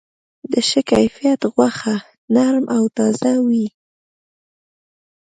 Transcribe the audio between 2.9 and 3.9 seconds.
تازه وي.